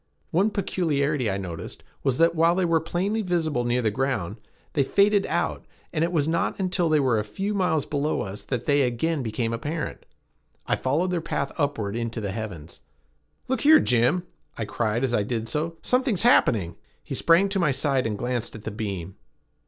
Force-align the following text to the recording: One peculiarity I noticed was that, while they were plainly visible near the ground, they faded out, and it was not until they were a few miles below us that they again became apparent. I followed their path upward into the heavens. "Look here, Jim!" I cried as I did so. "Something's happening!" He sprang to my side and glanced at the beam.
One 0.31 0.49
peculiarity 0.49 1.29
I 1.29 1.37
noticed 1.37 1.83
was 2.03 2.17
that, 2.17 2.33
while 2.33 2.55
they 2.55 2.65
were 2.65 2.79
plainly 2.81 3.21
visible 3.21 3.65
near 3.65 3.83
the 3.83 3.91
ground, 3.91 4.37
they 4.73 4.81
faded 4.81 5.27
out, 5.27 5.63
and 5.93 6.03
it 6.03 6.11
was 6.11 6.27
not 6.27 6.59
until 6.59 6.89
they 6.89 6.99
were 6.99 7.19
a 7.19 7.23
few 7.23 7.53
miles 7.53 7.85
below 7.85 8.21
us 8.21 8.43
that 8.45 8.65
they 8.65 8.81
again 8.81 9.21
became 9.21 9.53
apparent. 9.53 10.07
I 10.65 10.75
followed 10.75 11.11
their 11.11 11.21
path 11.21 11.51
upward 11.55 11.95
into 11.95 12.19
the 12.19 12.31
heavens. 12.31 12.81
"Look 13.47 13.61
here, 13.61 13.79
Jim!" 13.79 14.23
I 14.57 14.65
cried 14.65 15.03
as 15.03 15.13
I 15.13 15.21
did 15.21 15.47
so. 15.47 15.77
"Something's 15.83 16.23
happening!" 16.23 16.77
He 17.03 17.13
sprang 17.13 17.47
to 17.49 17.59
my 17.59 17.69
side 17.69 18.07
and 18.07 18.17
glanced 18.17 18.55
at 18.55 18.63
the 18.63 18.71
beam. 18.71 19.17